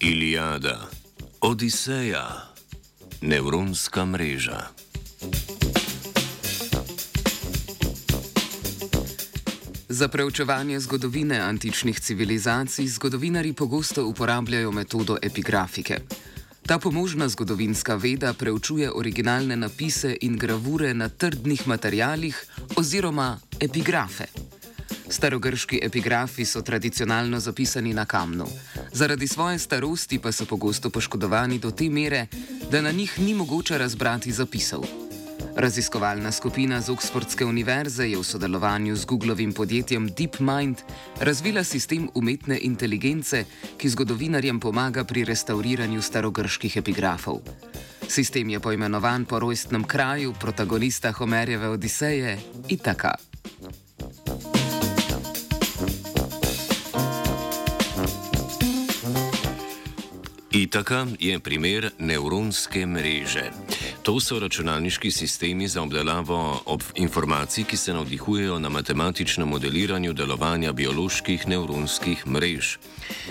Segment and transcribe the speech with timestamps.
[0.00, 0.88] Iliada,
[1.40, 2.54] Odiseja,
[3.20, 4.62] nevronska mreža.
[9.88, 15.98] Za preučevanje zgodovine antičnih civilizacij zgodovinari pogosto uporabljajo metodo epigrafike.
[16.66, 24.24] Ta pomožna zgodovinska veda preučuje originalne napise in gravure na trdnih materialih oziroma epigrafe.
[25.10, 28.46] Starogrški epigrafi so tradicionalno zapisani na kamnu,
[28.92, 32.26] zaradi svoje starosti pa so pogosto poškodovani do te mere,
[32.70, 34.84] da na njih ni mogoče razbrati zapisov.
[35.56, 40.76] Raziskovalna skupina z Oxfordske univerze je v sodelovanju z Googlovim podjetjem DeepMind
[41.20, 43.44] razvila sistem umetne inteligence,
[43.76, 47.40] ki zgodovinarjem pomaga pri restauriranju starogrških epigrafov.
[48.08, 53.14] Sistem je poimenovan po rojstnem kraju protagonista Homerjeve Odiseje Itaka.
[60.68, 63.48] Itaka je primer nevronske mreže.
[64.02, 70.72] To so računalniški sistemi za obdelavo ob informacij, ki se navdihujejo na matematičnem modeliranju delovanja
[70.72, 72.78] bioloških nevronskih mrež.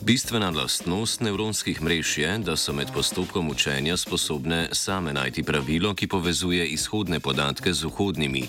[0.00, 6.06] Bistvena lastnost nevronskih mrež je, da so med postopkom učenja sposobne same najti pravilo, ki
[6.06, 8.48] povezuje izhodne podatke z vhodnimi.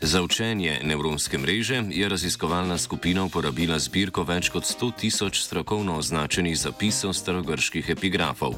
[0.00, 6.58] Za učenje nevronske mreže je raziskovalna skupina uporabila zbirko več kot 100 tisoč strokovno označenih
[6.58, 8.54] zapisov starogrških epigrafov.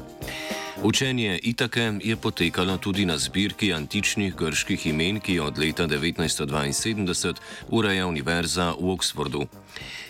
[0.83, 7.33] Učenje Itake je potekalo tudi na zbirki antičnih grških imen, ki jo od leta 1972
[7.69, 9.45] ureja Univerza v Oxfordu.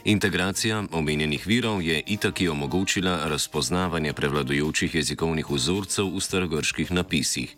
[0.03, 7.55] Integracija omenjenih virov je Itaki omogočila razpoznavanje prevladujočih jezikovnih vzorcev v starogrških napisih.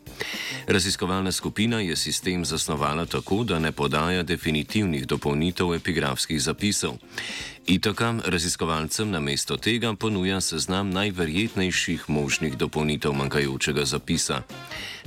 [0.68, 6.98] Raziskovalna skupina je sistem zasnovala tako, da ne podaja definitivnih dopolnitev epigrafskih zapisov.
[7.68, 14.42] Itaka raziskovalcem na mesto tega ponuja seznam najverjetnejših možnih dopolnitev manjkajočega zapisa.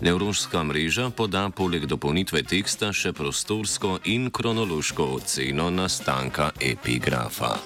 [0.00, 7.56] Nevronska mreža poda poleg dopolnitve teksta še prostorsko in kronološko oceno nastanka epigrafa.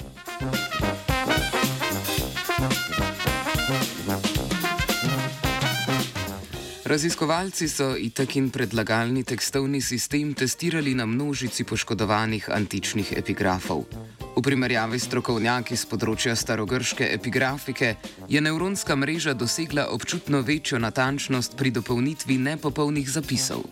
[6.91, 13.87] Raziskovalci so itakin predlagalni tekstovni sistem testirali na množici poškodovanih antičnih epigrafov.
[14.37, 17.97] V primerjavi s strokovnjaki z področja starogrške epigrafike
[18.31, 23.67] je nevronska mreža dosegla občutno večjo natančnost pri dopolnitvi nepopolnih zapisov.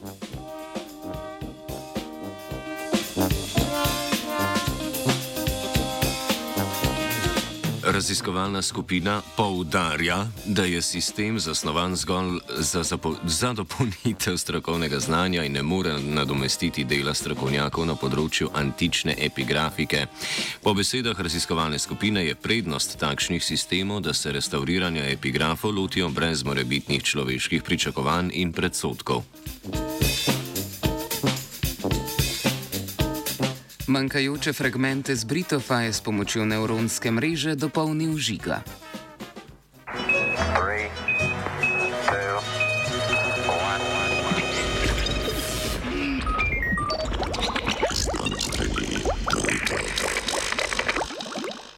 [7.98, 12.84] Raziskovalna skupina poudarja, da je sistem zasnovan zgolj za,
[13.25, 20.04] za dopolnitev strokovnega znanja in ne more nadomestiti dela strokovnjakov na področju antične epigrafike.
[20.62, 27.03] Po besedah raziskovalne skupine je prednost takšnih sistemov, da se restauriranja epigrafov lotijo brez morebitnih
[27.03, 29.25] človeških pričakovanj in predsotkov.
[33.88, 38.60] Manjkajoče fragmente z Britofa je s pomočjo nevronske mreže dopolnil žiga.